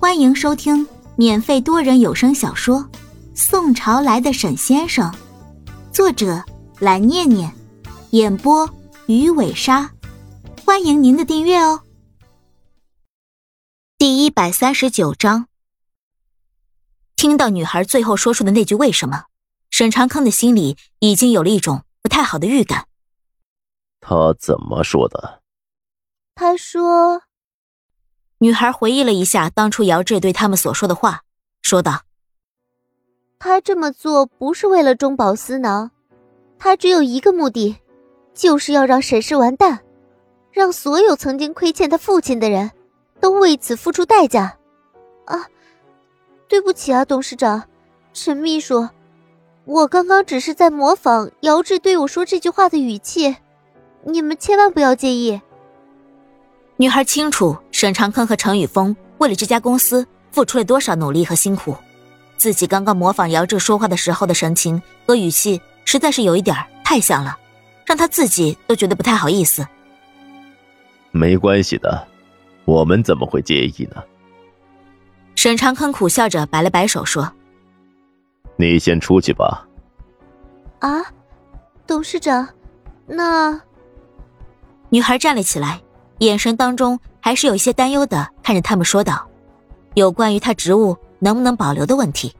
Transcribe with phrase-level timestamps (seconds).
[0.00, 0.86] 欢迎收听
[1.16, 2.76] 免费多人有声小说
[3.34, 5.10] 《宋朝来的沈先生》，
[5.92, 6.44] 作者
[6.78, 7.52] 蓝念念，
[8.10, 8.72] 演播
[9.08, 9.92] 鱼尾鲨。
[10.64, 11.82] 欢迎您的订阅哦。
[13.98, 15.48] 第一百三十九章，
[17.16, 19.24] 听到女孩最后说出的那句“为什么”，
[19.68, 22.86] 沈长康的心里已经有了一种不太好的预感。
[24.00, 25.42] 他怎么说的？
[26.36, 27.22] 他说。
[28.40, 31.22] 女孩回忆了一下当初姚志对他们所说的话，
[31.60, 32.02] 说道
[33.40, 35.90] ：“他这么做不是为了中饱私囊，
[36.56, 37.76] 他只有一个目的，
[38.32, 39.80] 就是要让沈氏完蛋，
[40.52, 42.70] 让所有曾经亏欠他父亲的人
[43.20, 44.56] 都为此付出代价。”
[45.26, 45.44] 啊，
[46.48, 47.64] 对不起啊，董事长，
[48.12, 48.88] 陈秘书，
[49.64, 53.36] 我刚刚只是在模仿姚志对我说这句话的语气，
[54.04, 55.40] 你们千万不要介意。
[56.80, 61.76] 女孩清楚沈长坑和程宇峰为了这家公司付出了多少努力和辛苦，
[62.36, 67.36] 自己刚刚模仿姚志说话的时候的神情和语气，实在是有一点太像了，
[67.84, 69.66] 让他自己都觉得不太好意思。
[71.10, 72.06] 没关系的，
[72.64, 74.00] 我们怎么会介意呢？
[75.34, 77.28] 沈长坑苦笑着摆了摆手说
[78.54, 79.66] ：“你先出去吧。”
[80.78, 81.02] 啊，
[81.88, 82.48] 董事长，
[83.04, 83.60] 那……
[84.90, 85.80] 女孩站了起来。
[86.18, 89.28] 眼神当中还是有一些担忧的，看着他们说道
[89.94, 92.34] ：“有关于他职务能不能保留的问题。”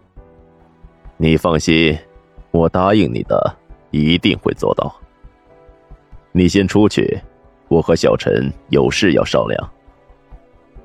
[1.16, 1.98] 你放心，
[2.50, 3.56] 我答应你的
[3.90, 4.94] 一定会做到。
[6.32, 7.20] 你先出去，
[7.68, 9.70] 我和小陈有事要商量。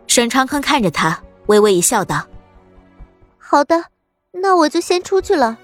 [0.07, 2.23] 沈长坑看着他，微微一笑，道
[3.37, 3.85] ：“好的，
[4.31, 5.57] 那我就先出去了。”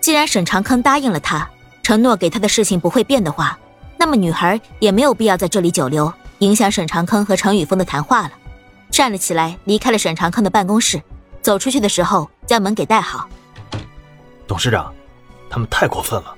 [0.00, 1.48] 既然沈长坑答应了他，
[1.82, 3.58] 承诺给他的事情不会变的话。
[3.96, 8.32] 那么女孩也没有必要在这里久留，影响沈长坑和程宇峰的谈话了。
[8.90, 11.02] 站了起来，离开了沈长坑的办公室。
[11.42, 13.28] 走出去的时候，将门给带好。
[14.46, 14.92] 董事长，
[15.50, 16.34] 他们太过分了。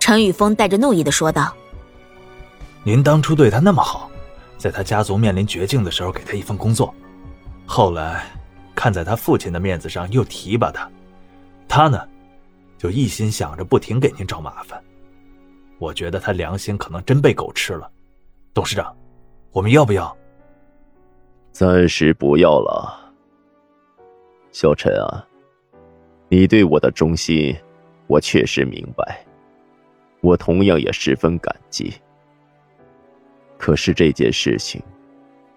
[0.00, 1.54] 程宇峰带着怒意的说道
[2.82, 4.10] ：“您当初对他那么好，
[4.56, 6.94] 在他家族面临绝境的时候给他一份工作，
[7.66, 8.24] 后来
[8.74, 10.88] 看在他父亲的面子上又提拔他，
[11.68, 12.00] 他呢，
[12.78, 14.82] 就一心想着不停给您找麻烦。”
[15.78, 17.88] 我觉得他良心可能真被狗吃了，
[18.52, 18.96] 董事长，
[19.52, 20.16] 我们要不要？
[21.52, 23.12] 暂时不要了。
[24.50, 25.24] 小陈啊，
[26.28, 27.56] 你对我的忠心，
[28.08, 29.24] 我确实明白，
[30.20, 31.94] 我同样也十分感激。
[33.56, 34.82] 可是这件事情，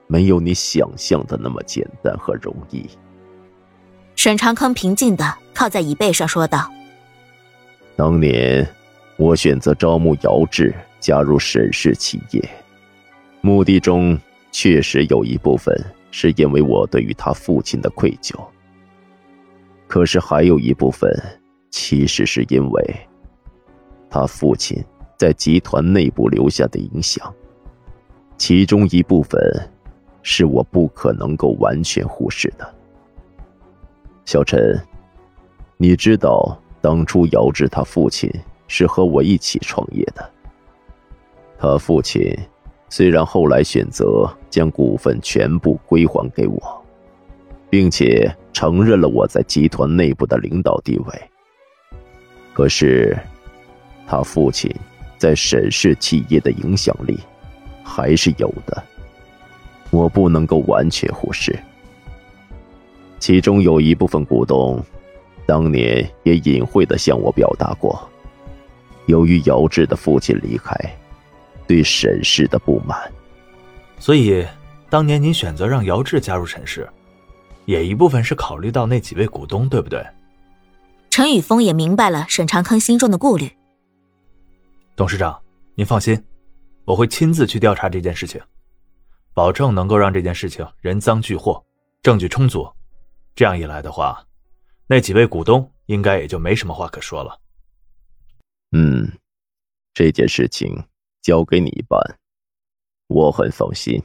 [0.06, 2.88] 没有你想象的那么简单和容易。
[4.16, 6.72] 沈长康平静的靠在椅背上说道
[7.98, 8.68] ：“当年。”
[9.22, 12.44] 我选择招募姚志加入沈氏企业，
[13.42, 14.18] 目的中
[14.52, 18.34] 确实有一部分是因为我对于他父亲的愧疚，
[19.88, 21.08] 可是还有一部分
[21.70, 22.96] 其实是因为
[24.09, 24.84] 他父亲
[25.20, 27.32] 在集团内部留下的影响，
[28.40, 29.40] 其中一部分
[30.24, 32.68] 是我不可能够完全忽视的。
[34.26, 34.76] 小陈，
[35.78, 38.28] 你知道当初姚志他父亲？
[38.74, 40.32] 是和我一起创业的。
[41.59, 42.34] 他父亲
[42.90, 46.86] 虽然后来选择将股份全部归还给我，
[47.70, 51.22] 并且承认了我在集团内部的领导地位，
[52.54, 53.16] 可是
[54.08, 54.74] 他父亲
[55.18, 57.20] 在沈氏企业的影响力
[57.84, 58.82] 还是有的，
[59.90, 61.53] 我不能够完全忽视。
[63.20, 64.82] 其中有一部分股东，
[65.46, 68.08] 当年也隐晦的向我表达过。
[69.08, 70.74] 由于姚志的父亲离开，
[71.68, 73.12] 对沈氏的不满，
[74.00, 74.46] 所以
[74.90, 76.88] 当年您选择让姚志加入沈氏，
[77.66, 80.06] 也一部分是考虑到那几位股东，对不对？
[81.10, 83.52] 陈宇峰也明白了沈长坑心中的顾虑。
[84.96, 85.38] 董事长，
[85.76, 86.24] 您放心，
[86.86, 88.40] 我会亲自去调查这件事情，
[89.34, 91.62] 保证能够让这件事情人赃俱获，
[92.02, 92.70] 证据充足。
[93.36, 94.24] 这样一来的话，
[94.88, 97.38] 那几位股东应该也就没什么话可说了。
[98.72, 99.12] 嗯，
[99.94, 100.73] 这件事情
[101.22, 102.00] 交给你办，
[103.08, 104.02] 我很放心。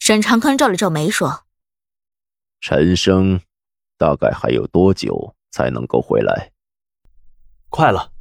[0.00, 1.46] 沈长坤皱了皱眉说
[2.60, 3.40] ：“陈生，
[3.96, 6.52] 大概还有多久才能够回来？”
[7.70, 8.12] 快了，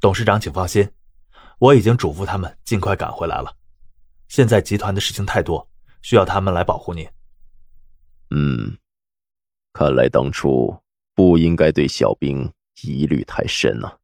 [0.00, 0.90] 董事长请放心，
[1.58, 3.56] 我已经嘱咐他们尽快赶回来了。
[4.28, 5.68] 现在集团的事情太多，
[6.02, 7.08] 需要他们来保护您。
[8.30, 8.76] 嗯，
[9.72, 10.76] 看来当初
[11.14, 12.50] 不应该对小兵
[12.82, 13.98] 疑虑太深啊。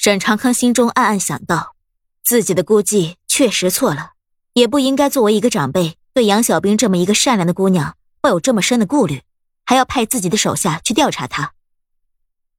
[0.00, 1.74] 沈长康心中暗暗想到，
[2.22, 4.12] 自己的估计确实错了，
[4.52, 9.22] 也不应该作为一个长辈对杨小兵这么一个善良的姑娘抱有这么深的顾虑，
[9.66, 11.52] 还要派自己的手下去调查她。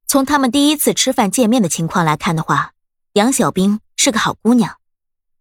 [0.06, 2.72] 从他们第一次吃饭见面的情况来看的话，
[3.14, 4.76] 杨小兵是个好姑娘，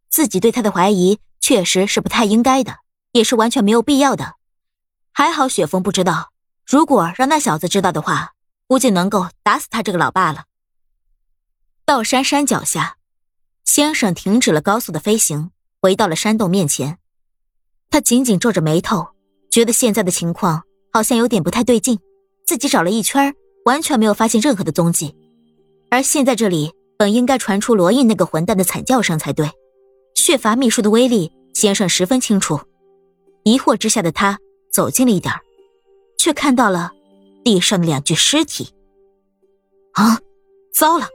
[0.10, 2.78] 自己对她的怀疑确实是不太应该的，
[3.12, 4.36] 也是完全没有必要的。
[5.12, 6.32] 还好雪峰不知道，
[6.66, 8.32] 如果让那小子知道的话，
[8.68, 10.46] 估计能够打死他这个老爸了。
[11.90, 12.98] 道山山脚下，
[13.66, 15.50] 先生停止了高速的飞行，
[15.82, 17.00] 回到了山洞面前。
[17.90, 19.08] 他紧紧皱着眉头，
[19.50, 20.62] 觉得现在的情况
[20.94, 21.98] 好像有点不太对劲。
[22.46, 23.34] 自己找了一圈，
[23.66, 25.16] 完全没有发现任何的踪迹。
[25.90, 29.50] 而现在这里本应该传出罗印那个混蛋的惨叫声才对。
[30.14, 32.62] 血伐秘术的威力，先生十分清楚。
[33.46, 34.38] 疑惑之下的他
[34.72, 35.34] 走近了一点，
[36.20, 36.92] 却看到了
[37.44, 38.76] 地上的两具尸体。
[39.94, 40.20] 啊，
[40.72, 41.08] 糟了！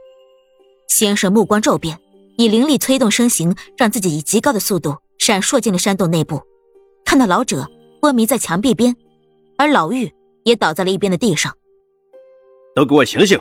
[0.97, 1.99] 先生目光骤变，
[2.37, 6.41] 以灵力催动身形，让自己以极高的速度闪烁进了山洞内部。
[7.03, 7.69] 看到老者
[8.01, 8.95] 昏迷在墙壁边，
[9.57, 10.09] 而老妪
[10.45, 11.53] 也倒在了一边的地上。
[12.73, 13.37] 都给我醒醒！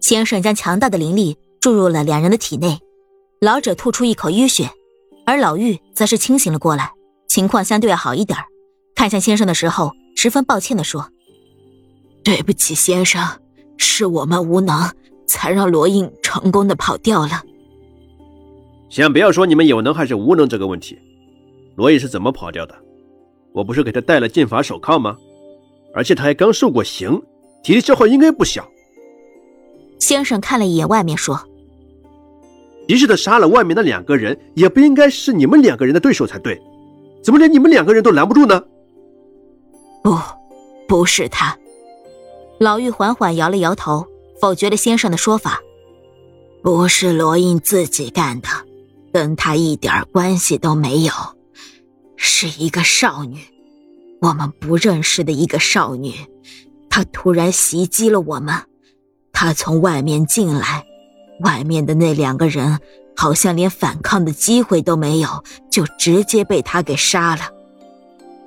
[0.00, 2.78] 先生将强大的灵力注入了两人的体内，
[3.42, 4.70] 老者吐出一口淤血，
[5.26, 6.90] 而老妪则是清醒了过来，
[7.28, 8.38] 情况相对要好一点。
[8.94, 11.10] 看向先生的时候，十分抱歉的说
[12.24, 13.22] ：“对不起，先生，
[13.76, 14.90] 是我们无能，
[15.26, 17.42] 才让罗印成功的跑掉了。”
[18.90, 20.98] 先不要说你们有能还是无能这个问题。
[21.76, 22.74] 罗毅是怎么跑掉的？
[23.52, 25.16] 我不是给他戴了禁法手铐吗？
[25.92, 27.20] 而且他还刚受过刑，
[27.62, 28.68] 体力消耗应该不小。
[30.00, 31.40] 先生看了一眼外面，说
[32.88, 36.60] ：“即使他杀了外面那两个人，也不应该是你们两个人的对手才对。
[37.22, 38.62] 怎么连你们两个人都拦不住呢？”
[40.02, 40.18] 不，
[40.86, 41.56] 不是他。
[42.58, 44.04] 老妪缓缓摇了摇头，
[44.40, 45.60] 否决了先生的说法
[46.62, 48.48] ：“不是罗印自己干的，
[49.12, 51.12] 跟他一点关系都没有。”
[52.16, 53.38] 是一个少女，
[54.20, 56.14] 我们不认识的一个少女，
[56.88, 58.54] 她突然袭击了我们。
[59.32, 60.84] 她从外面进来，
[61.40, 62.78] 外面的那两个人
[63.16, 65.28] 好像连反抗的机会都没有，
[65.70, 67.42] 就直接被她给杀了。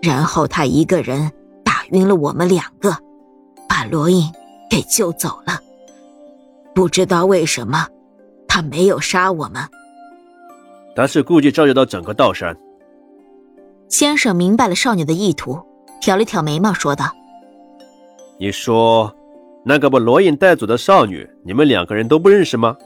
[0.02, 1.32] 然后她一个人
[1.64, 2.98] 打晕了我们两个，
[3.68, 4.32] 把罗印
[4.70, 5.60] 给救走了。
[6.78, 7.88] 不知道为什么，
[8.48, 9.64] 他没有杀我们。
[10.96, 12.56] 他是故意招惹到整个道山。
[13.90, 15.60] 先生明白了少女的意图，
[16.00, 17.12] 挑了挑眉毛，说道
[18.40, 19.12] ：“你说，
[19.66, 22.78] 那个把罗隐带走的少女，你们两个人都不认识吗？”“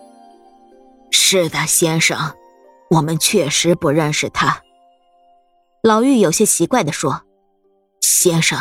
[1.12, 2.18] 是的，先生，
[2.92, 4.58] 我们确实不认识她。”
[5.84, 7.24] 老妪有些奇怪的说
[8.00, 8.58] ：“先生，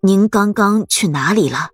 [0.00, 1.68] 您刚刚去哪里了？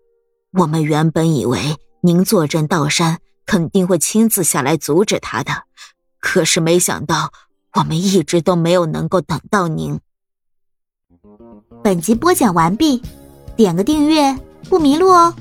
[0.53, 1.59] 我们原本以为
[2.03, 5.65] 您坐镇道山，肯定会亲自下来阻止他的，
[6.19, 7.33] 可是没想到。”
[7.75, 10.01] 我们一直都没有能够等到您。
[11.85, 13.01] 本集播讲完毕，
[13.57, 14.37] 点个订阅
[14.69, 15.33] 不迷路哦。